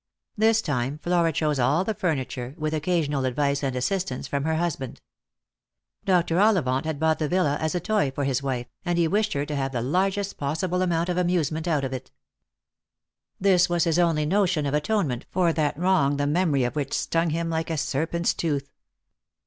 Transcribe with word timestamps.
This 0.35 0.63
time 0.63 0.97
Flora 0.97 1.31
chose 1.31 1.59
all 1.59 1.83
the 1.83 1.93
furniture, 1.93 2.55
with 2.57 2.73
occasional 2.73 3.23
advice 3.23 3.61
and 3.63 3.75
assistance 3.75 4.27
from 4.27 4.45
her 4.45 4.55
husband. 4.55 4.99
Dr. 6.05 6.39
Ollivant 6.39 6.85
had 6.85 6.99
bought 6.99 7.19
the 7.19 7.27
villa 7.27 7.55
as 7.61 7.75
a 7.75 7.79
toy 7.79 8.09
for 8.09 8.23
his 8.23 8.41
wife, 8.41 8.65
and 8.83 8.97
he 8.97 9.07
wished 9.07 9.33
her 9.33 9.45
to 9.45 9.55
have 9.55 9.73
the 9.73 9.81
largest 9.83 10.39
possible 10.39 10.81
amount 10.81 11.09
of 11.09 11.17
amusement 11.17 11.67
out 11.67 11.83
of 11.83 11.93
it. 11.93 12.09
Lost 13.39 13.67
for 13.67 13.73
Love. 13.73 13.81
261 13.83 13.83
This 13.83 13.83
was 13.83 13.83
his 13.83 13.99
only 13.99 14.25
notion 14.25 14.65
of 14.65 14.73
atonement 14.73 15.27
for 15.29 15.53
that 15.53 15.77
wrong 15.77 16.17
the 16.17 16.25
memory 16.25 16.63
of 16.63 16.75
which 16.75 16.95
stung 16.97 17.29
him 17.29 17.51
like 17.51 17.69
a 17.69 17.77
serpent's 17.77 18.33
tooth. 18.33 18.71